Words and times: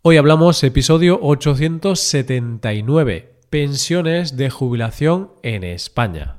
Hoy 0.00 0.16
hablamos 0.16 0.62
episodio 0.62 1.18
879, 1.20 3.32
pensiones 3.50 4.36
de 4.36 4.48
jubilación 4.48 5.32
en 5.42 5.64
España. 5.64 6.36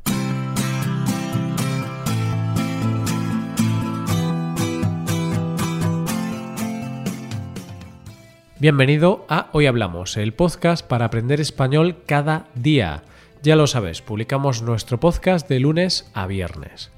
Bienvenido 8.60 9.26
a 9.28 9.50
Hoy 9.52 9.66
Hablamos, 9.66 10.16
el 10.16 10.34
podcast 10.34 10.88
para 10.88 11.04
aprender 11.04 11.42
español 11.42 11.98
cada 12.06 12.48
día. 12.56 13.04
Ya 13.44 13.58
lo 13.58 13.68
sabes, 13.68 14.02
publicamos 14.02 14.62
nuestro 14.62 15.02
podcast 15.02 15.50
de 15.50 15.60
lunes 15.60 16.10
a 16.14 16.28
viernes. 16.28 16.92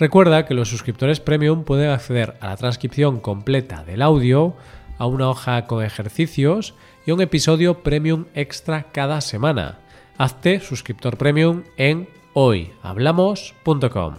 Recuerda 0.00 0.46
que 0.46 0.54
los 0.54 0.68
suscriptores 0.68 1.20
premium 1.20 1.62
pueden 1.62 1.90
acceder 1.90 2.34
a 2.40 2.48
la 2.48 2.56
transcripción 2.56 3.20
completa 3.20 3.84
del 3.84 4.02
audio, 4.02 4.56
a 4.98 5.06
una 5.06 5.30
hoja 5.30 5.66
con 5.66 5.84
ejercicios 5.84 6.74
y 7.06 7.12
un 7.12 7.20
episodio 7.20 7.82
premium 7.82 8.26
extra 8.34 8.84
cada 8.92 9.20
semana. 9.20 9.78
Hazte 10.18 10.60
suscriptor 10.60 11.16
premium 11.16 11.62
en 11.76 12.08
hoyhablamos.com. 12.34 14.16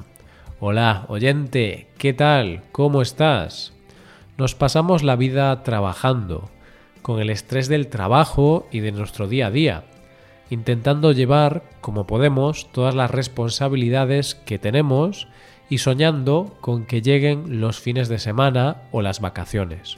Hola, 0.62 1.06
oyente, 1.08 1.88
¿qué 1.98 2.14
tal? 2.14 2.64
¿Cómo 2.72 3.02
estás? 3.02 3.74
Nos 4.38 4.56
pasamos 4.56 5.04
la 5.04 5.16
vida 5.16 5.64
trabajando, 5.64 6.50
con 7.02 7.20
el 7.20 7.30
estrés 7.30 7.68
del 7.68 7.88
trabajo 7.88 8.68
y 8.72 8.80
de 8.80 8.92
nuestro 8.92 9.28
día 9.28 9.48
a 9.48 9.52
día, 9.52 9.84
intentando 10.50 11.12
llevar, 11.12 11.64
como 11.82 12.08
podemos, 12.08 12.72
todas 12.72 12.96
las 12.96 13.12
responsabilidades 13.12 14.36
que 14.36 14.60
tenemos 14.60 15.28
y 15.70 15.78
soñando 15.80 16.58
con 16.62 16.86
que 16.86 17.02
lleguen 17.02 17.62
los 17.62 17.80
fines 17.80 18.10
de 18.10 18.20
semana 18.20 18.78
o 18.92 19.02
las 19.02 19.20
vacaciones. 19.20 19.98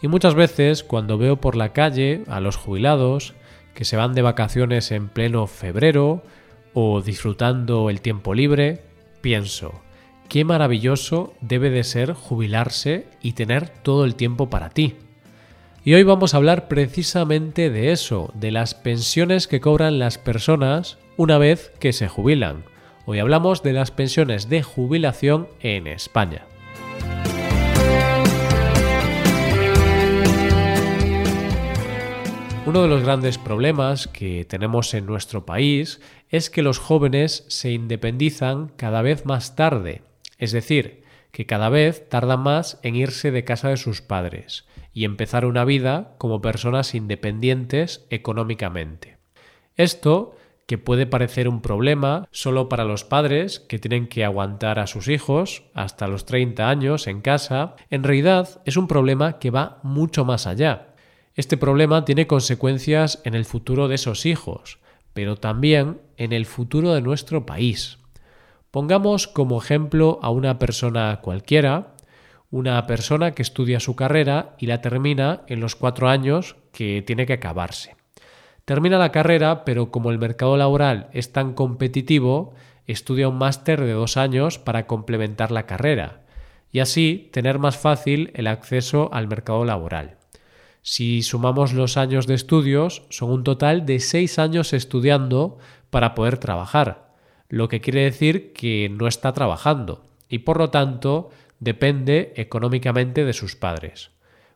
Y 0.00 0.08
muchas 0.08 0.34
veces 0.34 0.84
cuando 0.84 1.18
veo 1.18 1.36
por 1.36 1.56
la 1.56 1.72
calle 1.72 2.22
a 2.28 2.40
los 2.40 2.56
jubilados 2.56 3.34
que 3.74 3.84
se 3.84 3.96
van 3.96 4.14
de 4.14 4.22
vacaciones 4.22 4.90
en 4.92 5.08
pleno 5.08 5.46
febrero 5.46 6.22
o 6.72 7.00
disfrutando 7.02 7.90
el 7.90 8.00
tiempo 8.00 8.34
libre, 8.34 8.82
pienso, 9.20 9.82
qué 10.28 10.44
maravilloso 10.44 11.34
debe 11.40 11.70
de 11.70 11.84
ser 11.84 12.12
jubilarse 12.12 13.06
y 13.22 13.32
tener 13.32 13.68
todo 13.68 14.04
el 14.04 14.14
tiempo 14.14 14.50
para 14.50 14.70
ti. 14.70 14.96
Y 15.84 15.94
hoy 15.94 16.02
vamos 16.02 16.34
a 16.34 16.36
hablar 16.36 16.68
precisamente 16.68 17.70
de 17.70 17.92
eso, 17.92 18.30
de 18.34 18.50
las 18.50 18.74
pensiones 18.74 19.46
que 19.46 19.60
cobran 19.60 19.98
las 19.98 20.18
personas 20.18 20.98
una 21.16 21.38
vez 21.38 21.72
que 21.78 21.92
se 21.92 22.08
jubilan. 22.08 22.64
Hoy 23.06 23.20
hablamos 23.20 23.62
de 23.62 23.72
las 23.72 23.90
pensiones 23.90 24.48
de 24.48 24.62
jubilación 24.62 25.48
en 25.60 25.86
España. 25.86 26.47
Uno 32.68 32.82
de 32.82 32.88
los 32.88 33.02
grandes 33.02 33.38
problemas 33.38 34.08
que 34.08 34.44
tenemos 34.44 34.92
en 34.92 35.06
nuestro 35.06 35.46
país 35.46 36.02
es 36.28 36.50
que 36.50 36.60
los 36.60 36.78
jóvenes 36.78 37.46
se 37.48 37.70
independizan 37.70 38.68
cada 38.76 39.00
vez 39.00 39.24
más 39.24 39.56
tarde, 39.56 40.02
es 40.36 40.52
decir, 40.52 41.02
que 41.30 41.46
cada 41.46 41.70
vez 41.70 42.10
tardan 42.10 42.40
más 42.40 42.78
en 42.82 42.94
irse 42.94 43.30
de 43.30 43.42
casa 43.42 43.70
de 43.70 43.78
sus 43.78 44.02
padres 44.02 44.66
y 44.92 45.06
empezar 45.06 45.46
una 45.46 45.64
vida 45.64 46.14
como 46.18 46.42
personas 46.42 46.94
independientes 46.94 48.04
económicamente. 48.10 49.16
Esto, 49.76 50.36
que 50.66 50.76
puede 50.76 51.06
parecer 51.06 51.48
un 51.48 51.62
problema 51.62 52.28
solo 52.32 52.68
para 52.68 52.84
los 52.84 53.02
padres 53.02 53.60
que 53.60 53.78
tienen 53.78 54.08
que 54.08 54.26
aguantar 54.26 54.78
a 54.78 54.86
sus 54.86 55.08
hijos 55.08 55.62
hasta 55.72 56.06
los 56.06 56.26
30 56.26 56.68
años 56.68 57.06
en 57.06 57.22
casa, 57.22 57.76
en 57.88 58.04
realidad 58.04 58.60
es 58.66 58.76
un 58.76 58.88
problema 58.88 59.38
que 59.38 59.50
va 59.50 59.80
mucho 59.82 60.26
más 60.26 60.46
allá 60.46 60.87
este 61.38 61.56
problema 61.56 62.04
tiene 62.04 62.26
consecuencias 62.26 63.22
en 63.22 63.36
el 63.36 63.44
futuro 63.44 63.86
de 63.86 63.94
esos 63.94 64.26
hijos, 64.26 64.80
pero 65.12 65.36
también 65.36 66.00
en 66.16 66.32
el 66.32 66.46
futuro 66.46 66.92
de 66.94 67.00
nuestro 67.00 67.46
país. 67.46 67.98
Pongamos 68.72 69.28
como 69.28 69.62
ejemplo 69.62 70.18
a 70.20 70.30
una 70.30 70.58
persona 70.58 71.20
cualquiera, 71.22 71.94
una 72.50 72.84
persona 72.88 73.36
que 73.36 73.42
estudia 73.42 73.78
su 73.78 73.94
carrera 73.94 74.56
y 74.58 74.66
la 74.66 74.80
termina 74.80 75.42
en 75.46 75.60
los 75.60 75.76
cuatro 75.76 76.08
años 76.08 76.56
que 76.72 77.04
tiene 77.06 77.24
que 77.24 77.34
acabarse. 77.34 77.94
Termina 78.64 78.98
la 78.98 79.12
carrera, 79.12 79.64
pero 79.64 79.92
como 79.92 80.10
el 80.10 80.18
mercado 80.18 80.56
laboral 80.56 81.08
es 81.12 81.32
tan 81.32 81.52
competitivo, 81.52 82.52
estudia 82.88 83.28
un 83.28 83.38
máster 83.38 83.80
de 83.80 83.92
dos 83.92 84.16
años 84.16 84.58
para 84.58 84.88
complementar 84.88 85.52
la 85.52 85.66
carrera 85.66 86.22
y 86.72 86.80
así 86.80 87.30
tener 87.32 87.60
más 87.60 87.78
fácil 87.78 88.32
el 88.34 88.48
acceso 88.48 89.08
al 89.12 89.28
mercado 89.28 89.64
laboral. 89.64 90.17
Si 90.82 91.22
sumamos 91.22 91.72
los 91.72 91.96
años 91.96 92.26
de 92.26 92.34
estudios, 92.34 93.02
son 93.10 93.30
un 93.30 93.44
total 93.44 93.86
de 93.86 94.00
seis 94.00 94.38
años 94.38 94.72
estudiando 94.72 95.58
para 95.90 96.14
poder 96.14 96.38
trabajar, 96.38 97.12
lo 97.48 97.68
que 97.68 97.80
quiere 97.80 98.04
decir 98.04 98.52
que 98.52 98.88
no 98.90 99.06
está 99.06 99.32
trabajando 99.32 100.04
y 100.28 100.40
por 100.40 100.58
lo 100.58 100.70
tanto 100.70 101.30
depende 101.60 102.32
económicamente 102.36 103.24
de 103.24 103.32
sus 103.32 103.56
padres. 103.56 104.10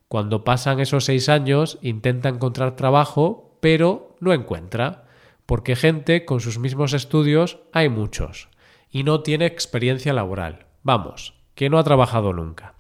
Cuando 0.09 0.45
pasan 0.45 0.81
esos 0.81 1.07
seis 1.07 1.29
años 1.29 1.79
intenta 1.81 2.29
encontrar 2.29 2.77
trabajo, 2.77 3.57
pero 3.61 4.17
no 4.21 4.33
encuentra, 4.33 5.05
porque 5.47 5.77
gente 5.77 6.25
con 6.25 6.41
sus 6.41 6.59
mismos 6.59 6.93
estudios 6.93 7.59
hay 7.73 7.89
muchos, 7.89 8.49
y 8.91 9.05
no 9.05 9.23
tiene 9.23 9.47
experiencia 9.47 10.13
laboral. 10.13 10.67
Vamos, 10.83 11.35
que 11.55 11.71
no 11.71 11.79
ha 11.79 11.85
trabajado 11.85 12.33
nunca. 12.33 12.75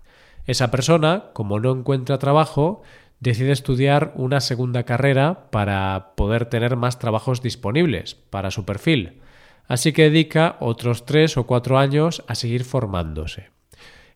Esa 0.45 0.71
persona, 0.71 1.31
como 1.33 1.61
no 1.61 1.73
encuentra 1.73 2.19
trabajo, 2.19 2.83
decide 3.23 3.53
estudiar 3.53 4.13
una 4.17 4.41
segunda 4.41 4.83
carrera 4.83 5.49
para 5.51 6.13
poder 6.17 6.47
tener 6.47 6.75
más 6.75 6.99
trabajos 6.99 7.41
disponibles 7.41 8.17
para 8.17 8.51
su 8.51 8.65
perfil, 8.65 9.21
así 9.69 9.93
que 9.93 10.11
dedica 10.11 10.57
otros 10.59 11.07
tres 11.07 11.37
o 11.37 11.47
cuatro 11.47 11.79
años 11.79 12.25
a 12.27 12.35
seguir 12.35 12.65
formándose. 12.65 13.51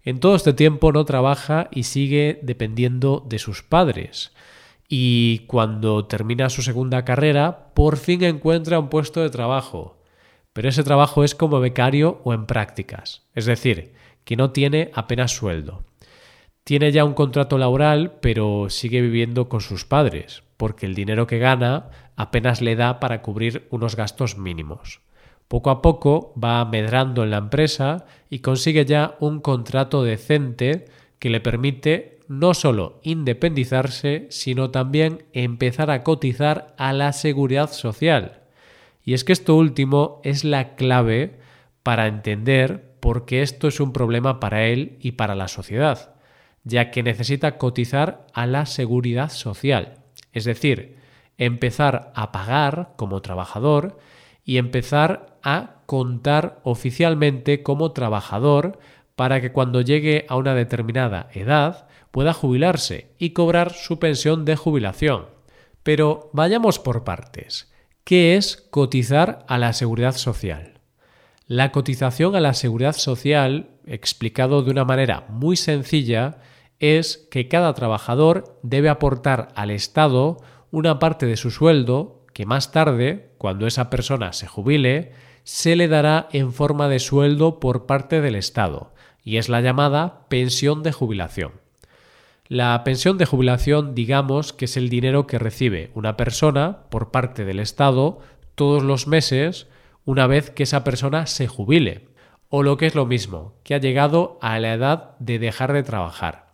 En 0.03 0.19
todo 0.19 0.34
este 0.34 0.53
tiempo 0.53 0.91
no 0.91 1.05
trabaja 1.05 1.69
y 1.71 1.84
sigue 1.84 2.41
dependiendo 2.43 3.25
de 3.28 3.39
sus 3.39 3.62
padres. 3.62 4.33
Y 4.89 5.41
cuando 5.47 6.06
termina 6.06 6.50
su 6.50 6.62
segunda 6.62 7.05
carrera, 7.05 7.73
por 7.75 7.99
fin 7.99 8.25
encuentra 8.25 8.81
un 8.81 8.88
puesto 8.88 9.21
de 9.21 9.31
trabajo. 9.31 9.99
Pero 10.53 10.69
ese 10.69 10.83
trabajo 10.83 11.23
es 11.23 11.37
como 11.37 11.61
becario 11.61 12.21
o 12.25 12.34
en 12.34 12.47
prácticas, 12.47 13.23
es 13.34 13.47
decir, 13.47 13.93
que 14.25 14.37
no 14.37 14.50
tiene 14.50 14.91
apenas 14.94 15.33
sueldo. 15.33 15.84
Tiene 16.66 16.91
ya 16.91 17.04
un 17.04 17.15
contrato 17.15 17.59
laboral, 17.59 18.15
pero 18.21 18.71
sigue 18.71 19.00
viviendo 19.00 19.49
con 19.49 19.60
sus 19.60 19.84
padres, 19.84 20.43
porque 20.56 20.87
el 20.87 20.97
dinero 20.97 21.28
que 21.28 21.38
gana 21.38 21.91
apenas 22.16 22.60
le 22.60 22.75
da 22.75 22.99
para 22.99 23.22
cubrir 23.22 23.69
unos 23.71 23.94
gastos 23.94 24.37
mínimos. 24.37 25.00
Poco 25.47 25.71
a 25.71 25.81
poco 25.81 26.34
va 26.37 26.65
medrando 26.65 27.22
en 27.22 27.31
la 27.31 27.37
empresa 27.37 28.06
y 28.31 28.41
consigue 28.41 28.84
ya 28.84 29.15
un 29.21 29.38
contrato 29.38 30.03
decente 30.03 30.87
que 31.21 31.31
le 31.31 31.41
permite 31.41 32.19
no 32.26 32.53
solo 32.53 32.99
independizarse, 33.05 34.26
sino 34.31 34.72
también 34.72 35.22
empezar 35.34 35.93
a 35.93 36.03
cotizar 36.03 36.75
a 36.78 36.93
la 36.93 37.12
seguridad 37.12 37.71
social. 37.71 38.41
Y 39.05 39.15
es 39.15 39.22
que 39.22 39.32
esto 39.32 39.55
último 39.55 40.21
es 40.25 40.43
la 40.43 40.75
clave 40.75 41.38
para 41.84 42.09
entender 42.09 42.97
por 42.99 43.25
qué 43.25 43.43
esto 43.43 43.69
es 43.69 43.78
un 43.78 43.93
problema 43.93 44.41
para 44.41 44.65
él 44.65 44.99
y 45.00 45.12
para 45.12 45.37
la 45.37 45.47
sociedad 45.47 46.16
ya 46.66 46.91
que 46.91 47.04
necesita 47.04 47.59
cotizar 47.59 48.27
a 48.34 48.44
la 48.44 48.66
seguridad 48.66 49.31
social, 49.31 50.00
es 50.32 50.44
decir, 50.44 50.97
empezar 51.38 52.10
a 52.16 52.32
pagar 52.32 52.94
como 52.97 53.22
trabajador 53.22 53.99
y 54.44 54.59
empezar 54.59 55.38
a 55.44 55.76
contar 55.87 56.59
oficialmente 56.65 57.62
como 57.62 57.93
trabajador 57.93 58.81
para 59.15 59.41
que 59.41 59.53
cuando 59.53 59.81
llegue 59.81 60.26
a 60.28 60.34
una 60.34 60.56
determinada 60.56 61.28
edad 61.32 61.87
pueda 62.10 62.32
jubilarse 62.32 63.12
y 63.16 63.31
cobrar 63.31 63.72
su 63.72 64.00
pensión 64.00 64.44
de 64.44 64.56
jubilación. 64.56 65.26
Pero 65.85 66.31
vayamos 66.32 66.81
por 66.81 67.05
partes. 67.05 67.73
¿Qué 68.02 68.37
es 68.37 68.56
cotizar 68.70 69.44
a 69.46 69.58
la 69.58 69.73
seguridad 69.73 70.17
social? 70.17 70.81
La 71.46 71.70
cotización 71.70 72.35
a 72.35 72.40
la 72.40 72.55
seguridad 72.55 72.94
social, 72.96 73.70
explicado 73.87 74.62
de 74.62 74.73
una 74.73 74.85
manera 74.85 75.26
muy 75.29 75.56
sencilla, 75.56 76.38
es 76.81 77.26
que 77.31 77.49
cada 77.49 77.73
trabajador 77.75 78.58
debe 78.62 78.88
aportar 78.88 79.49
al 79.55 79.70
Estado 79.70 80.38
una 80.70 80.99
parte 80.99 81.26
de 81.26 81.37
su 81.37 81.50
sueldo 81.50 82.25
que 82.32 82.44
más 82.44 82.70
tarde, 82.70 83.31
cuando 83.38 83.67
esa 83.67 83.88
persona 83.88 84.32
se 84.32 84.46
jubile, 84.46 85.12
se 85.43 85.76
le 85.76 85.88
dará 85.88 86.28
en 86.32 86.52
forma 86.52 86.88
de 86.88 86.99
sueldo 86.99 87.61
por 87.61 87.87
parte 87.87 88.20
del 88.20 88.34
Estado, 88.34 88.93
y 89.25 89.38
es 89.38 89.49
la 89.49 89.61
llamada 89.61 90.26
pensión 90.28 90.82
de 90.82 90.93
jubilación. 90.93 91.52
La 92.49 92.84
pensión 92.84 93.17
de 93.17 93.26
jubilación 93.26 93.94
digamos 93.94 94.52
que 94.52 94.67
es 94.67 94.76
el 94.76 94.88
dinero 94.88 95.26
que 95.26 95.38
recibe 95.38 95.90
una 95.94 96.17
persona 96.17 96.84
por 96.90 97.11
parte 97.11 97.44
del 97.44 97.58
Estado 97.58 98.19
todos 98.55 98.82
los 98.82 99.06
meses 99.06 99.67
una 100.05 100.26
vez 100.26 100.50
que 100.50 100.62
esa 100.62 100.84
persona 100.84 101.26
se 101.26 101.49
jubile, 101.49 102.08
o 102.49 102.62
lo 102.62 102.76
que 102.76 102.87
es 102.87 102.94
lo 102.94 103.06
mismo, 103.06 103.55
que 103.64 103.75
ha 103.75 103.78
llegado 103.78 104.38
a 104.40 104.58
la 104.61 104.75
edad 104.75 105.17
de 105.19 105.38
dejar 105.38 105.73
de 105.73 105.82
trabajar. 105.82 106.45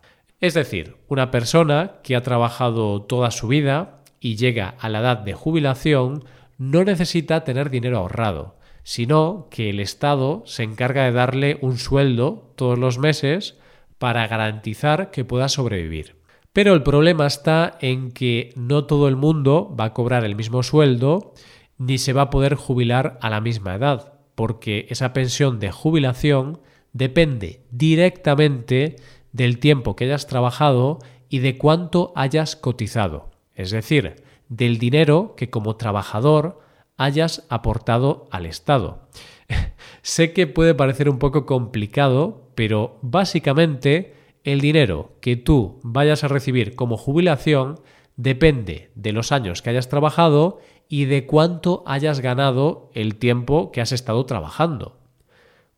Es 0.43 0.55
decir, 0.55 0.97
una 1.07 1.31
persona 1.31 2.01
que 2.03 2.17
ha 2.17 2.21
trabajado 2.21 3.01
toda 3.03 3.31
su 3.31 3.47
vida 3.47 4.01
y 4.19 4.35
llega 4.35 4.75
a 4.77 4.89
la 4.89 4.99
edad 4.99 5.19
de 5.19 5.31
jubilación 5.31 6.25
no 6.57 6.83
necesita 6.83 7.45
tener 7.45 7.69
dinero 7.69 7.99
ahorrado, 7.99 8.57
sino 8.83 9.47
que 9.49 9.69
el 9.69 9.79
Estado 9.79 10.43
se 10.45 10.63
encarga 10.63 11.05
de 11.05 11.13
darle 11.13 11.59
un 11.61 11.77
sueldo 11.77 12.51
todos 12.57 12.77
los 12.77 12.97
meses 12.97 13.57
para 13.99 14.27
garantizar 14.27 15.11
que 15.11 15.23
pueda 15.23 15.47
sobrevivir. 15.47 16.17
Pero 16.51 16.73
el 16.73 16.83
problema 16.83 17.25
está 17.25 17.77
en 17.79 18.11
que 18.11 18.51
no 18.57 18.83
todo 18.83 19.07
el 19.07 19.15
mundo 19.15 19.73
va 19.79 19.85
a 19.85 19.93
cobrar 19.93 20.25
el 20.25 20.35
mismo 20.35 20.61
sueldo 20.61 21.35
ni 21.77 21.97
se 21.97 22.11
va 22.11 22.23
a 22.23 22.29
poder 22.29 22.55
jubilar 22.55 23.17
a 23.21 23.29
la 23.29 23.39
misma 23.39 23.75
edad, 23.75 24.15
porque 24.35 24.87
esa 24.89 25.13
pensión 25.13 25.61
de 25.61 25.71
jubilación 25.71 26.59
depende 26.91 27.61
directamente 27.71 28.97
del 29.33 29.59
tiempo 29.59 29.95
que 29.95 30.05
hayas 30.05 30.27
trabajado 30.27 30.99
y 31.27 31.39
de 31.39 31.57
cuánto 31.57 32.13
hayas 32.15 32.55
cotizado, 32.55 33.31
es 33.53 33.71
decir, 33.71 34.23
del 34.47 34.77
dinero 34.77 35.33
que 35.35 35.49
como 35.49 35.75
trabajador 35.75 36.61
hayas 36.95 37.45
aportado 37.49 38.27
al 38.31 38.45
Estado. 38.45 39.09
sé 40.01 40.31
que 40.31 40.47
puede 40.47 40.75
parecer 40.75 41.09
un 41.09 41.19
poco 41.19 41.45
complicado, 41.45 42.51
pero 42.55 42.99
básicamente 43.01 44.13
el 44.43 44.61
dinero 44.61 45.17
que 45.21 45.35
tú 45.35 45.79
vayas 45.83 46.23
a 46.23 46.27
recibir 46.27 46.75
como 46.75 46.97
jubilación 46.97 47.79
depende 48.15 48.91
de 48.95 49.11
los 49.11 49.31
años 49.31 49.61
que 49.61 49.71
hayas 49.71 49.89
trabajado 49.89 50.59
y 50.87 51.05
de 51.05 51.25
cuánto 51.25 51.83
hayas 51.87 52.19
ganado 52.19 52.91
el 52.93 53.15
tiempo 53.15 53.71
que 53.71 53.81
has 53.81 53.91
estado 53.91 54.25
trabajando. 54.25 54.99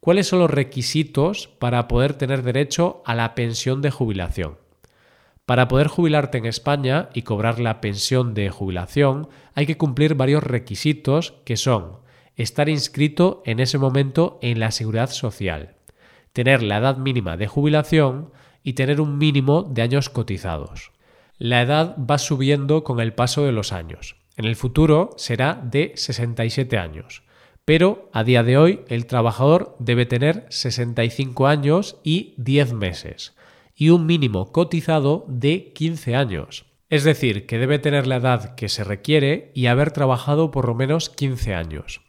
¿Cuáles 0.05 0.27
son 0.27 0.37
los 0.37 0.51
requisitos 0.51 1.47
para 1.47 1.87
poder 1.87 2.13
tener 2.13 2.43
derecho 2.43 3.01
a 3.05 3.15
la 3.15 3.33
pensión 3.33 3.81
de 3.81 3.89
jubilación? 3.89 4.59
Para 5.47 5.67
poder 5.67 5.87
jubilarte 5.87 6.37
en 6.37 6.45
España 6.45 7.09
y 7.15 7.23
cobrar 7.23 7.59
la 7.59 7.81
pensión 7.81 8.35
de 8.35 8.51
jubilación 8.51 9.29
hay 9.55 9.65
que 9.65 9.79
cumplir 9.79 10.13
varios 10.13 10.43
requisitos 10.43 11.33
que 11.43 11.57
son 11.57 12.01
estar 12.35 12.69
inscrito 12.69 13.41
en 13.47 13.59
ese 13.59 13.79
momento 13.79 14.37
en 14.43 14.59
la 14.59 14.69
seguridad 14.69 15.09
social, 15.09 15.73
tener 16.33 16.61
la 16.61 16.77
edad 16.77 16.97
mínima 16.97 17.35
de 17.35 17.47
jubilación 17.47 18.29
y 18.61 18.73
tener 18.73 19.01
un 19.01 19.17
mínimo 19.17 19.63
de 19.63 19.81
años 19.81 20.11
cotizados. 20.11 20.91
La 21.39 21.63
edad 21.63 21.97
va 21.97 22.19
subiendo 22.19 22.83
con 22.83 22.99
el 22.99 23.13
paso 23.15 23.43
de 23.43 23.53
los 23.53 23.73
años. 23.73 24.17
En 24.37 24.45
el 24.45 24.55
futuro 24.55 25.15
será 25.17 25.59
de 25.63 25.93
67 25.95 26.77
años. 26.77 27.24
Pero 27.65 28.09
a 28.13 28.23
día 28.23 28.43
de 28.43 28.57
hoy 28.59 28.81
el 28.87 29.07
trabajador 29.07 29.75
debe 29.79 30.05
tener 30.05 30.45
65 30.49 31.47
años 31.47 31.99
y 32.03 32.35
10 32.37 32.73
meses 32.73 33.35
y 33.75 33.89
un 33.89 34.05
mínimo 34.05 34.51
cotizado 34.51 35.25
de 35.27 35.73
15 35.73 36.15
años. 36.15 36.65
Es 36.89 37.03
decir, 37.03 37.47
que 37.47 37.57
debe 37.57 37.79
tener 37.79 38.05
la 38.05 38.17
edad 38.17 38.53
que 38.53 38.69
se 38.69 38.83
requiere 38.83 39.51
y 39.55 39.65
haber 39.65 39.91
trabajado 39.91 40.51
por 40.51 40.67
lo 40.67 40.75
menos 40.75 41.09
15 41.09 41.55
años. 41.55 42.01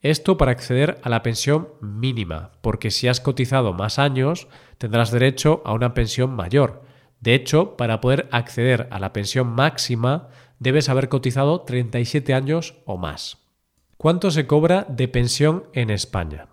Esto 0.00 0.38
para 0.38 0.52
acceder 0.52 0.98
a 1.02 1.10
la 1.10 1.22
pensión 1.22 1.68
mínima, 1.80 2.52
porque 2.62 2.90
si 2.90 3.06
has 3.06 3.20
cotizado 3.20 3.74
más 3.74 3.98
años 3.98 4.48
tendrás 4.78 5.12
derecho 5.12 5.62
a 5.66 5.74
una 5.74 5.92
pensión 5.92 6.30
mayor. 6.34 6.82
De 7.20 7.34
hecho, 7.34 7.76
para 7.76 8.00
poder 8.00 8.28
acceder 8.32 8.88
a 8.90 8.98
la 8.98 9.12
pensión 9.12 9.48
máxima 9.48 10.28
debes 10.58 10.88
haber 10.88 11.08
cotizado 11.08 11.60
37 11.60 12.34
años 12.34 12.74
o 12.86 12.96
más. 12.96 13.41
¿Cuánto 14.02 14.32
se 14.32 14.48
cobra 14.48 14.84
de 14.88 15.06
pensión 15.06 15.62
en 15.74 15.88
España? 15.88 16.48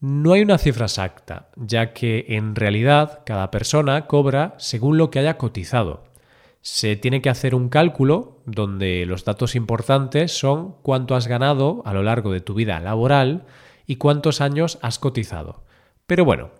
No 0.00 0.32
hay 0.32 0.40
una 0.40 0.56
cifra 0.56 0.86
exacta, 0.86 1.50
ya 1.54 1.92
que 1.92 2.24
en 2.28 2.56
realidad 2.56 3.24
cada 3.26 3.50
persona 3.50 4.06
cobra 4.06 4.54
según 4.56 4.96
lo 4.96 5.10
que 5.10 5.18
haya 5.18 5.36
cotizado. 5.36 6.04
Se 6.62 6.96
tiene 6.96 7.20
que 7.20 7.28
hacer 7.28 7.54
un 7.54 7.68
cálculo 7.68 8.40
donde 8.46 9.04
los 9.04 9.26
datos 9.26 9.54
importantes 9.54 10.32
son 10.32 10.76
cuánto 10.80 11.14
has 11.14 11.26
ganado 11.26 11.82
a 11.84 11.92
lo 11.92 12.02
largo 12.02 12.32
de 12.32 12.40
tu 12.40 12.54
vida 12.54 12.80
laboral 12.80 13.44
y 13.86 13.96
cuántos 13.96 14.40
años 14.40 14.78
has 14.80 14.98
cotizado. 14.98 15.62
Pero 16.06 16.24
bueno, 16.24 16.52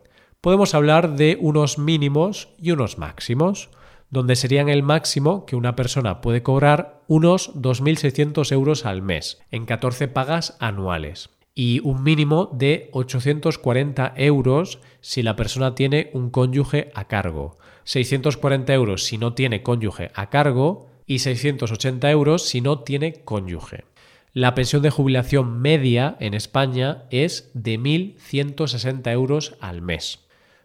podemos 0.43 0.75
hablar 0.75 1.17
de 1.17 1.39
unos 1.41 1.79
mínimos 1.79 2.51
y 2.59 2.73
unos 2.73 2.99
máximos, 2.99 3.71
donde 4.15 4.37
serían 4.37 4.69
el 4.69 4.85
máximo 4.85 5.45
que 5.45 5.57
una 5.57 5.75
persona 5.75 6.21
puede 6.21 6.43
cobrar 6.43 7.03
unos 7.09 7.53
2.600 7.57 8.53
euros 8.53 8.87
al 8.87 9.03
mes, 9.03 9.43
en 9.51 9.67
14 9.67 10.07
pagas 10.07 10.57
anuales, 10.61 11.31
y 11.53 11.81
un 11.81 12.05
mínimo 12.05 12.49
de 12.53 12.91
840 12.93 14.15
euros 14.17 14.79
si 15.01 15.25
la 15.25 15.35
persona 15.35 15.75
tiene 15.75 16.11
un 16.15 16.31
cónyuge 16.31 16.93
a 16.95 17.09
cargo, 17.09 17.59
640 17.83 18.73
euros 18.73 19.03
si 19.03 19.19
no 19.19 19.35
tiene 19.35 19.65
cónyuge 19.65 20.13
a 20.15 20.31
cargo 20.31 20.87
y 21.07 21.19
680 21.19 22.09
euros 22.09 22.45
si 22.45 22.61
no 22.61 22.79
tiene 22.85 23.25
cónyuge. 23.25 23.85
La 24.33 24.55
pensión 24.55 24.83
de 24.83 24.91
jubilación 24.91 25.61
media 25.61 26.17
en 26.21 26.35
España 26.35 27.03
es 27.11 27.51
de 27.53 27.81
1.160 27.81 29.11
euros 29.11 29.57
al 29.61 29.83
mes. 29.83 30.24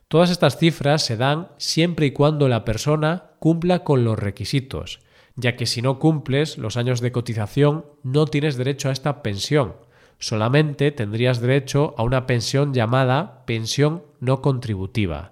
Todas 0.10 0.32
estas 0.32 0.58
cifras 0.58 1.04
se 1.06 1.18
dan 1.18 1.50
siempre 1.58 2.08
y 2.08 2.12
cuando 2.12 2.48
la 2.48 2.66
persona 2.66 3.34
cumpla 3.38 3.84
con 3.84 4.04
los 4.04 4.18
requisitos, 4.18 5.02
ya 5.36 5.56
que 5.56 5.68
si 5.68 5.84
no 5.84 6.00
cumples 6.00 6.58
los 6.58 6.78
años 6.78 7.00
de 7.00 7.12
cotización 7.12 7.86
no 8.02 8.26
tienes 8.26 8.58
derecho 8.58 8.90
a 8.90 8.92
esta 8.92 9.22
pensión. 9.22 9.76
Solamente 10.18 10.92
tendrías 10.92 11.42
derecho 11.42 11.94
a 11.96 12.02
una 12.02 12.26
pensión 12.26 12.74
llamada 12.74 13.46
pensión 13.46 14.04
no 14.20 14.42
contributiva, 14.42 15.32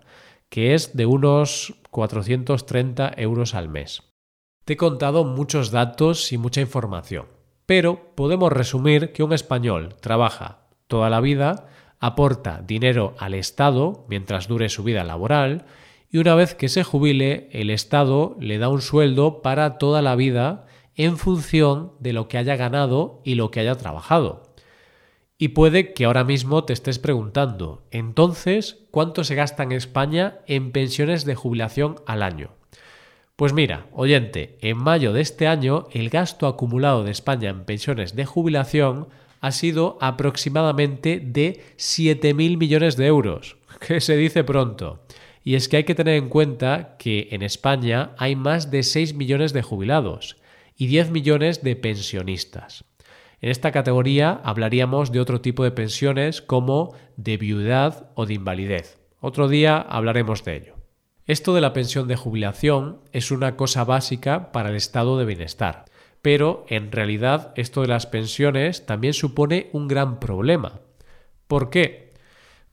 que 0.50 0.76
es 0.76 0.96
de 0.96 1.08
unos 1.08 1.74
430 1.90 3.14
euros 3.18 3.56
al 3.56 3.70
mes. 3.70 4.04
Te 4.64 4.74
he 4.74 4.78
contado 4.78 5.24
muchos 5.24 5.72
datos 5.72 6.32
y 6.32 6.38
mucha 6.38 6.62
información, 6.62 7.26
pero 7.66 8.14
podemos 8.14 8.54
resumir 8.54 9.12
que 9.12 9.24
un 9.24 9.34
español 9.34 9.96
trabaja 10.02 10.68
toda 10.86 11.10
la 11.10 11.20
vida 11.20 11.68
aporta 12.00 12.64
dinero 12.66 13.16
al 13.18 13.34
Estado 13.34 14.06
mientras 14.10 14.48
dure 14.48 14.70
su 14.70 14.84
vida 14.84 15.04
laboral 15.04 15.66
y 16.10 16.20
una 16.20 16.36
vez 16.36 16.56
que 16.56 16.70
se 16.70 16.84
jubile, 16.84 17.50
el 17.52 17.70
Estado 17.70 18.38
le 18.40 18.58
da 18.58 18.70
un 18.70 18.82
sueldo 18.82 19.42
para 19.42 19.78
toda 19.78 20.02
la 20.02 20.16
vida 20.16 20.66
en 20.96 21.18
función 21.18 21.94
de 22.00 22.14
lo 22.14 22.28
que 22.28 22.38
haya 22.38 22.56
ganado 22.56 23.22
y 23.24 23.36
lo 23.36 23.52
que 23.52 23.60
haya 23.60 23.76
trabajado. 23.76 24.44
Y 25.38 25.50
puede 25.50 25.94
que 25.94 26.06
ahora 26.06 26.24
mismo 26.24 26.64
te 26.64 26.74
estés 26.74 26.98
preguntando, 26.98 27.84
entonces, 27.92 28.80
¿cuánto 28.90 29.24
se 29.24 29.36
gasta 29.36 29.62
en 29.64 29.72
España 29.72 30.40
en 30.48 30.72
pensiones 30.72 31.26
de 31.26 31.36
jubilación 31.36 31.98
al 32.08 32.24
año? 32.24 32.50
Pues 33.36 33.54
mira, 33.54 33.86
oyente, 33.92 34.58
en 34.62 34.78
mayo 34.78 35.14
de 35.14 35.22
este 35.22 35.48
año 35.48 35.88
el 35.92 36.10
gasto 36.10 36.48
acumulado 36.48 37.04
de 37.04 37.12
España 37.12 37.52
en 37.52 37.66
pensiones 37.66 38.16
de 38.16 38.26
jubilación 38.26 39.10
ha 39.42 39.52
sido 39.52 39.98
aproximadamente 40.02 41.20
de 41.20 41.62
7.000 41.78 42.58
millones 42.58 42.98
de 42.98 43.08
euros, 43.08 43.58
que 43.80 44.02
se 44.02 44.16
dice 44.18 44.44
pronto. 44.44 45.04
Y 45.44 45.56
es 45.56 45.70
que 45.70 45.78
hay 45.78 45.84
que 45.84 45.96
tener 45.96 46.16
en 46.16 46.30
cuenta 46.30 46.98
que 46.98 47.30
en 47.32 47.42
España 47.42 48.12
hay 48.18 48.36
más 48.36 48.70
de 48.70 48.84
6 48.84 49.14
millones 49.14 49.54
de 49.54 49.62
jubilados 49.62 50.38
y 50.76 50.88
10 50.88 51.12
millones 51.12 51.64
de 51.64 51.76
pensionistas. 51.76 52.84
En 53.40 53.50
esta 53.50 53.72
categoría 53.72 54.42
hablaríamos 54.44 55.12
de 55.12 55.20
otro 55.20 55.42
tipo 55.42 55.64
de 55.64 55.72
pensiones 55.72 56.42
como 56.42 56.96
de 57.16 57.38
viudad 57.38 58.10
o 58.16 58.26
de 58.26 58.34
invalidez. 58.34 59.00
Otro 59.22 59.48
día 59.48 59.78
hablaremos 59.78 60.44
de 60.44 60.58
ello. 60.58 60.76
Esto 61.26 61.54
de 61.54 61.62
la 61.62 61.74
pensión 61.74 62.08
de 62.08 62.16
jubilación 62.16 63.00
es 63.12 63.32
una 63.32 63.56
cosa 63.56 63.84
básica 63.84 64.52
para 64.52 64.70
el 64.70 64.76
estado 64.76 65.18
de 65.18 65.26
bienestar 65.26 65.86
pero 66.22 66.66
en 66.68 66.92
realidad 66.92 67.54
esto 67.56 67.82
de 67.82 67.88
las 67.88 68.06
pensiones 68.06 68.86
también 68.86 69.14
supone 69.14 69.70
un 69.74 69.88
gran 69.88 70.20
problema. 70.20 70.82
¿Por 71.48 71.70
qué? 71.70 72.14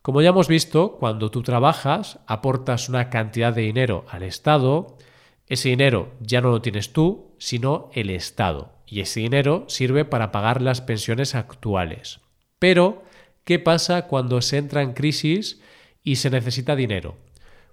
Como 0.03 0.21
ya 0.21 0.31
hemos 0.31 0.49
visto, 0.49 0.97
cuando 0.99 1.31
tú 1.31 1.43
trabajas, 1.43 2.19
aportas 2.27 2.89
una 2.89 3.09
cantidad 3.09 3.55
de 3.55 3.63
dinero 3.63 4.05
al 4.11 4.23
Estado, 4.23 4.99
ese 5.47 5.71
dinero 5.71 6.13
ya 6.21 6.41
no 6.41 6.51
lo 6.51 6.61
tienes 6.61 6.93
tú, 6.93 7.35
sino 7.39 7.91
el 7.95 8.11
Estado, 8.11 8.73
y 8.87 9.01
ese 9.01 9.21
dinero 9.21 9.65
sirve 9.69 10.05
para 10.05 10.31
pagar 10.31 10.61
las 10.61 10.81
pensiones 10.81 11.35
actuales. 11.35 12.21
Pero, 12.59 13.03
¿qué 13.45 13.59
pasa 13.59 14.07
cuando 14.07 14.41
se 14.43 14.59
entra 14.59 14.83
en 14.83 14.93
crisis 14.93 15.61
y 16.03 16.17
se 16.17 16.31
necesita 16.31 16.77
dinero? 16.77 17.17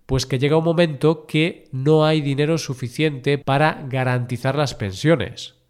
Pues 0.06 0.26
que 0.26 0.40
llega 0.40 0.58
un 0.58 0.64
momento 0.64 1.26
que 1.26 1.68
no 1.72 2.06
hay 2.06 2.22
dinero 2.22 2.58
suficiente 2.58 3.38
para 3.38 3.86
garantizar 3.90 4.56
las 4.56 4.76
pensiones. 4.76 5.61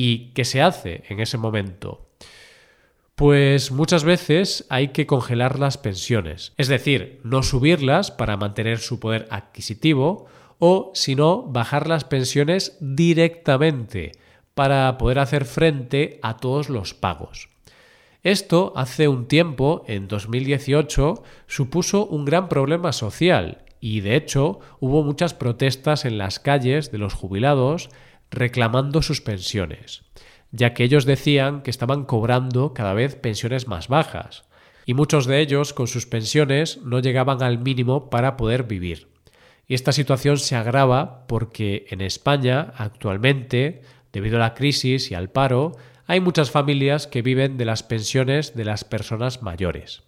¿Y 0.00 0.30
qué 0.32 0.44
se 0.44 0.62
hace 0.62 1.02
en 1.08 1.18
ese 1.18 1.38
momento? 1.38 2.06
Pues 3.16 3.72
muchas 3.72 4.04
veces 4.04 4.64
hay 4.68 4.90
que 4.90 5.08
congelar 5.08 5.58
las 5.58 5.76
pensiones, 5.76 6.52
es 6.56 6.68
decir, 6.68 7.20
no 7.24 7.42
subirlas 7.42 8.12
para 8.12 8.36
mantener 8.36 8.78
su 8.78 9.00
poder 9.00 9.26
adquisitivo 9.32 10.26
o, 10.60 10.92
si 10.94 11.16
no, 11.16 11.42
bajar 11.42 11.88
las 11.88 12.04
pensiones 12.04 12.76
directamente 12.78 14.12
para 14.54 14.96
poder 14.98 15.18
hacer 15.18 15.44
frente 15.44 16.20
a 16.22 16.36
todos 16.36 16.68
los 16.68 16.94
pagos. 16.94 17.48
Esto 18.22 18.72
hace 18.76 19.08
un 19.08 19.26
tiempo, 19.26 19.82
en 19.88 20.06
2018, 20.06 21.24
supuso 21.48 22.06
un 22.06 22.24
gran 22.24 22.48
problema 22.48 22.92
social 22.92 23.64
y 23.80 23.98
de 23.98 24.14
hecho 24.14 24.60
hubo 24.78 25.02
muchas 25.02 25.34
protestas 25.34 26.04
en 26.04 26.18
las 26.18 26.38
calles 26.38 26.92
de 26.92 26.98
los 26.98 27.14
jubilados 27.14 27.90
reclamando 28.30 29.02
sus 29.02 29.20
pensiones, 29.20 30.02
ya 30.50 30.74
que 30.74 30.84
ellos 30.84 31.04
decían 31.04 31.62
que 31.62 31.70
estaban 31.70 32.04
cobrando 32.04 32.74
cada 32.74 32.94
vez 32.94 33.16
pensiones 33.16 33.68
más 33.68 33.88
bajas, 33.88 34.44
y 34.86 34.94
muchos 34.94 35.26
de 35.26 35.40
ellos 35.40 35.74
con 35.74 35.86
sus 35.86 36.06
pensiones 36.06 36.80
no 36.82 37.00
llegaban 37.00 37.42
al 37.42 37.58
mínimo 37.58 38.08
para 38.08 38.36
poder 38.36 38.64
vivir. 38.64 39.08
Y 39.66 39.74
esta 39.74 39.92
situación 39.92 40.38
se 40.38 40.56
agrava 40.56 41.26
porque 41.26 41.84
en 41.90 42.00
España 42.00 42.72
actualmente, 42.76 43.82
debido 44.12 44.36
a 44.36 44.40
la 44.40 44.54
crisis 44.54 45.10
y 45.10 45.14
al 45.14 45.30
paro, 45.30 45.72
hay 46.06 46.20
muchas 46.20 46.50
familias 46.50 47.06
que 47.06 47.20
viven 47.20 47.58
de 47.58 47.66
las 47.66 47.82
pensiones 47.82 48.56
de 48.56 48.64
las 48.64 48.84
personas 48.84 49.42
mayores. 49.42 50.04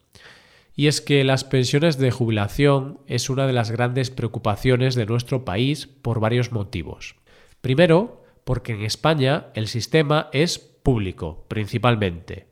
Y 0.74 0.86
es 0.86 1.02
que 1.02 1.24
las 1.24 1.44
pensiones 1.44 1.98
de 1.98 2.10
jubilación 2.10 3.00
es 3.06 3.28
una 3.28 3.46
de 3.46 3.52
las 3.52 3.70
grandes 3.70 4.10
preocupaciones 4.10 4.94
de 4.94 5.04
nuestro 5.04 5.44
país 5.44 5.86
por 5.86 6.20
varios 6.20 6.52
motivos. 6.52 7.16
Primero, 7.60 8.22
porque 8.44 8.72
en 8.72 8.82
España 8.82 9.48
el 9.54 9.68
sistema 9.68 10.28
es 10.32 10.58
público, 10.58 11.44
principalmente, 11.48 12.48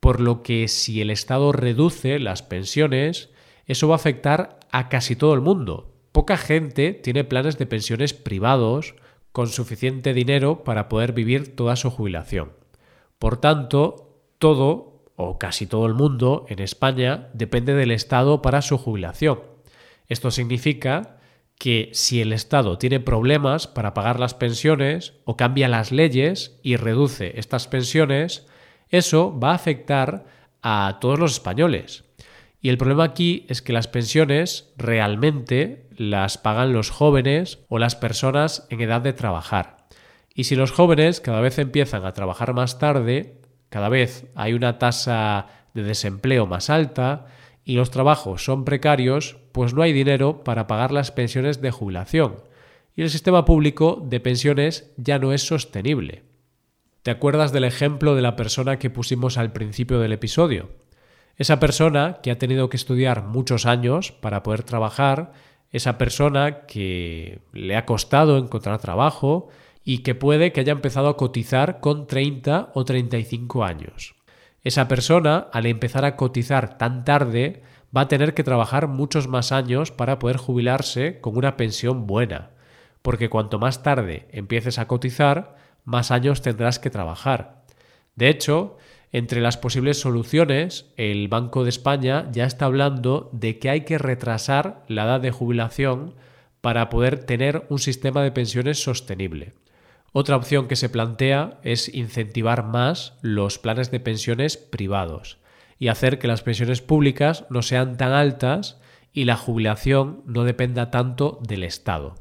por 0.00 0.20
lo 0.20 0.42
que 0.42 0.68
si 0.68 1.00
el 1.00 1.10
Estado 1.10 1.52
reduce 1.52 2.18
las 2.18 2.42
pensiones, 2.42 3.30
eso 3.66 3.88
va 3.88 3.94
a 3.94 3.96
afectar 3.96 4.60
a 4.70 4.88
casi 4.88 5.16
todo 5.16 5.34
el 5.34 5.40
mundo, 5.40 5.94
Poca 6.14 6.36
gente 6.36 6.92
tiene 6.92 7.24
planes 7.24 7.58
de 7.58 7.66
pensiones 7.66 8.14
privados 8.14 8.94
con 9.32 9.48
suficiente 9.48 10.14
dinero 10.14 10.62
para 10.62 10.88
poder 10.88 11.12
vivir 11.12 11.56
toda 11.56 11.74
su 11.74 11.90
jubilación. 11.90 12.52
Por 13.18 13.40
tanto, 13.40 14.20
todo 14.38 15.02
o 15.16 15.38
casi 15.40 15.66
todo 15.66 15.86
el 15.86 15.94
mundo 15.94 16.46
en 16.48 16.60
España 16.60 17.30
depende 17.34 17.74
del 17.74 17.90
Estado 17.90 18.42
para 18.42 18.62
su 18.62 18.78
jubilación. 18.78 19.40
Esto 20.06 20.30
significa 20.30 21.13
que 21.58 21.90
si 21.92 22.20
el 22.20 22.32
Estado 22.32 22.78
tiene 22.78 23.00
problemas 23.00 23.66
para 23.66 23.94
pagar 23.94 24.20
las 24.20 24.34
pensiones 24.34 25.14
o 25.24 25.36
cambia 25.36 25.68
las 25.68 25.92
leyes 25.92 26.58
y 26.62 26.76
reduce 26.76 27.38
estas 27.38 27.68
pensiones, 27.68 28.46
eso 28.88 29.38
va 29.38 29.52
a 29.52 29.56
afectar 29.56 30.26
a 30.62 30.98
todos 31.00 31.18
los 31.18 31.32
españoles. 31.32 32.04
Y 32.60 32.70
el 32.70 32.78
problema 32.78 33.04
aquí 33.04 33.44
es 33.48 33.60
que 33.60 33.74
las 33.74 33.88
pensiones 33.88 34.72
realmente 34.76 35.86
las 35.96 36.38
pagan 36.38 36.72
los 36.72 36.90
jóvenes 36.90 37.58
o 37.68 37.78
las 37.78 37.94
personas 37.94 38.66
en 38.70 38.80
edad 38.80 39.02
de 39.02 39.12
trabajar. 39.12 39.86
Y 40.34 40.44
si 40.44 40.56
los 40.56 40.72
jóvenes 40.72 41.20
cada 41.20 41.40
vez 41.40 41.58
empiezan 41.58 42.04
a 42.04 42.12
trabajar 42.12 42.54
más 42.54 42.78
tarde, 42.78 43.40
cada 43.68 43.88
vez 43.88 44.26
hay 44.34 44.54
una 44.54 44.78
tasa 44.78 45.46
de 45.74 45.82
desempleo 45.82 46.46
más 46.46 46.70
alta 46.70 47.26
y 47.64 47.74
los 47.74 47.90
trabajos 47.90 48.44
son 48.44 48.64
precarios, 48.64 49.36
pues 49.54 49.72
no 49.72 49.82
hay 49.82 49.92
dinero 49.92 50.42
para 50.42 50.66
pagar 50.66 50.90
las 50.90 51.12
pensiones 51.12 51.62
de 51.62 51.70
jubilación. 51.70 52.42
Y 52.96 53.02
el 53.02 53.10
sistema 53.10 53.44
público 53.44 54.04
de 54.04 54.18
pensiones 54.18 54.92
ya 54.96 55.20
no 55.20 55.32
es 55.32 55.46
sostenible. 55.46 56.24
¿Te 57.04 57.12
acuerdas 57.12 57.52
del 57.52 57.62
ejemplo 57.62 58.16
de 58.16 58.22
la 58.22 58.34
persona 58.34 58.80
que 58.80 58.90
pusimos 58.90 59.38
al 59.38 59.52
principio 59.52 60.00
del 60.00 60.12
episodio? 60.12 60.70
Esa 61.36 61.60
persona 61.60 62.18
que 62.20 62.32
ha 62.32 62.38
tenido 62.38 62.68
que 62.68 62.76
estudiar 62.76 63.22
muchos 63.22 63.64
años 63.64 64.10
para 64.10 64.42
poder 64.42 64.64
trabajar, 64.64 65.30
esa 65.70 65.98
persona 65.98 66.66
que 66.66 67.38
le 67.52 67.76
ha 67.76 67.86
costado 67.86 68.38
encontrar 68.38 68.80
trabajo 68.80 69.50
y 69.84 69.98
que 69.98 70.16
puede 70.16 70.50
que 70.50 70.62
haya 70.62 70.72
empezado 70.72 71.06
a 71.06 71.16
cotizar 71.16 71.78
con 71.78 72.08
30 72.08 72.72
o 72.74 72.84
35 72.84 73.62
años. 73.62 74.16
Esa 74.64 74.88
persona, 74.88 75.46
al 75.52 75.66
empezar 75.66 76.04
a 76.04 76.16
cotizar 76.16 76.76
tan 76.76 77.04
tarde, 77.04 77.62
va 77.94 78.02
a 78.02 78.08
tener 78.08 78.34
que 78.34 78.44
trabajar 78.44 78.88
muchos 78.88 79.28
más 79.28 79.52
años 79.52 79.92
para 79.92 80.18
poder 80.18 80.36
jubilarse 80.36 81.20
con 81.20 81.36
una 81.36 81.56
pensión 81.56 82.06
buena, 82.06 82.50
porque 83.02 83.28
cuanto 83.28 83.58
más 83.58 83.82
tarde 83.82 84.26
empieces 84.32 84.78
a 84.78 84.88
cotizar, 84.88 85.56
más 85.84 86.10
años 86.10 86.42
tendrás 86.42 86.78
que 86.78 86.90
trabajar. 86.90 87.64
De 88.16 88.28
hecho, 88.28 88.78
entre 89.12 89.40
las 89.40 89.56
posibles 89.56 90.00
soluciones, 90.00 90.86
el 90.96 91.28
Banco 91.28 91.62
de 91.62 91.70
España 91.70 92.28
ya 92.32 92.46
está 92.46 92.64
hablando 92.64 93.30
de 93.32 93.58
que 93.58 93.70
hay 93.70 93.82
que 93.82 93.98
retrasar 93.98 94.84
la 94.88 95.04
edad 95.04 95.20
de 95.20 95.30
jubilación 95.30 96.14
para 96.60 96.88
poder 96.88 97.24
tener 97.24 97.66
un 97.68 97.78
sistema 97.78 98.22
de 98.22 98.32
pensiones 98.32 98.82
sostenible. 98.82 99.52
Otra 100.12 100.36
opción 100.36 100.66
que 100.66 100.76
se 100.76 100.88
plantea 100.88 101.58
es 101.62 101.92
incentivar 101.94 102.64
más 102.64 103.14
los 103.20 103.58
planes 103.58 103.90
de 103.90 104.00
pensiones 104.00 104.56
privados 104.56 105.38
y 105.84 105.88
hacer 105.88 106.18
que 106.18 106.28
las 106.28 106.40
pensiones 106.40 106.80
públicas 106.80 107.44
no 107.50 107.60
sean 107.60 107.98
tan 107.98 108.12
altas 108.12 108.80
y 109.12 109.26
la 109.26 109.36
jubilación 109.36 110.22
no 110.24 110.44
dependa 110.44 110.90
tanto 110.90 111.38
del 111.46 111.62
Estado. 111.62 112.14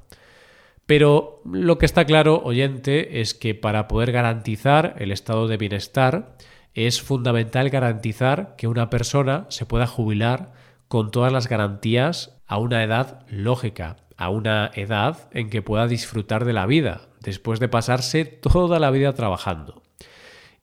Pero 0.86 1.42
lo 1.46 1.78
que 1.78 1.86
está 1.86 2.04
claro, 2.04 2.42
oyente, 2.44 3.22
es 3.22 3.34
que 3.34 3.56
para 3.56 3.88
poder 3.88 4.12
garantizar 4.12 4.96
el 4.98 5.14
estado 5.14 5.48
de 5.48 5.56
bienestar, 5.56 6.36
es 6.74 7.02
fundamental 7.02 7.70
garantizar 7.70 8.56
que 8.58 8.68
una 8.68 8.90
persona 8.90 9.46
se 9.48 9.66
pueda 9.66 9.88
jubilar 9.88 10.52
con 10.90 11.10
todas 11.10 11.32
las 11.32 11.48
garantías 11.48 12.42
a 12.46 12.58
una 12.58 12.84
edad 12.84 13.26
lógica, 13.30 13.96
a 14.18 14.30
una 14.30 14.72
edad 14.76 15.30
en 15.32 15.50
que 15.50 15.62
pueda 15.62 15.88
disfrutar 15.88 16.44
de 16.44 16.52
la 16.52 16.66
vida, 16.66 17.08
después 17.22 17.62
de 17.62 17.70
pasarse 17.70 18.26
toda 18.26 18.78
la 18.78 18.92
vida 18.92 19.14
trabajando. 19.14 19.84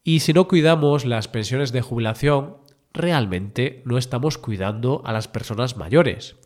Y 0.02 0.21
si 0.21 0.33
no 0.33 0.49
cuidamos 0.49 1.04
las 1.04 1.28
pensiones 1.28 1.73
de 1.73 1.83
jubilación, 1.83 2.60
realmente 2.92 3.82
no 3.85 3.99
estamos 3.99 4.38
cuidando 4.38 5.02
a 5.04 5.12
las 5.12 5.28
personas 5.28 5.76
mayores. 5.76 6.37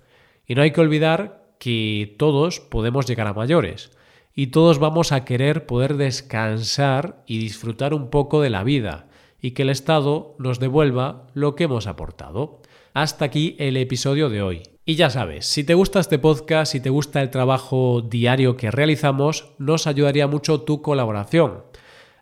Y 0.47 0.55
no 0.55 0.63
hay 0.63 0.73
que 0.73 0.81
olvidar 0.81 1.45
que 1.59 2.15
todos 2.19 2.61
podemos 2.61 3.07
llegar 3.07 3.27
a 3.27 3.35
mayores 3.35 3.91
y 4.35 4.49
todos 4.49 4.79
vamos 4.79 5.13
a 5.13 5.25
querer 5.25 5.67
poder 5.67 5.97
descansar 5.97 7.23
y 7.27 7.39
disfrutar 7.39 7.95
un 7.95 8.11
poco 8.11 8.41
de 8.41 8.51
la 8.51 8.65
vida, 8.65 9.07
y 9.41 9.53
que 9.53 9.63
el 9.63 9.71
Estado 9.71 10.35
nos 10.39 10.59
devuelva 10.59 11.27
lo 11.35 11.55
que 11.55 11.65
hemos 11.65 11.87
aportado. 11.87 12.61
Hasta 12.95 13.27
aquí 13.27 13.57
el 13.59 13.77
episodio 13.77 14.29
de 14.29 14.43
hoy. 14.43 14.63
Y 14.87 14.97
ya 14.97 15.11
sabes, 15.11 15.47
si 15.47 15.65
te 15.65 15.75
gusta 15.75 16.01
este 16.01 16.19
podcast, 16.19 16.73
si 16.73 16.81
te 16.81 16.91
gusta 16.91 17.23
el 17.23 17.31
trabajo 17.31 18.03
diario 18.03 18.57
que 18.57 18.71
realizamos, 18.71 19.53
nos 19.59 19.87
ayudaría 19.87 20.27
mucho 20.27 20.63
tu 20.63 20.83
colaboración. 20.83 21.63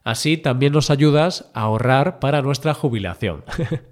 Así 0.04 0.36
también 0.36 0.72
nos 0.72 0.90
ayudas 0.90 1.50
a 1.54 1.62
ahorrar 1.62 2.18
para 2.18 2.42
nuestra 2.42 2.74
jubilación. 2.74 3.44